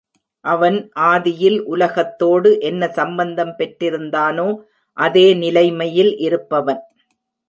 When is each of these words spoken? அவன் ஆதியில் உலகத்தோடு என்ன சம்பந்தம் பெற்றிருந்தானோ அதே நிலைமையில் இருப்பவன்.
அவன் 0.45 0.77
ஆதியில் 1.09 1.57
உலகத்தோடு 1.65 2.49
என்ன 2.59 2.87
சம்பந்தம் 2.89 3.51
பெற்றிருந்தானோ 3.57 4.47
அதே 4.97 5.27
நிலைமையில் 5.33 6.11
இருப்பவன். 6.17 6.81